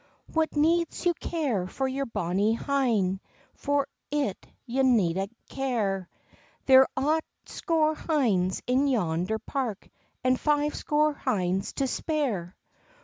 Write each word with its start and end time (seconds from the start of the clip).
"What 0.33 0.55
needs 0.55 1.05
you 1.05 1.13
care 1.13 1.67
for 1.67 1.87
your 1.87 2.07
bonny 2.07 2.53
hyn? 2.55 3.19
For 3.53 3.87
it 4.09 4.47
you 4.65 4.81
needna 4.81 5.27
care; 5.47 6.09
There's 6.65 6.87
aught 6.97 7.23
score 7.45 7.93
hyns 7.93 8.63
in 8.65 8.87
yonder 8.87 9.37
park, 9.37 9.87
And 10.23 10.39
five 10.39 10.73
score 10.73 11.13
hyns 11.13 11.73
to 11.75 11.85
spare. 11.85 12.55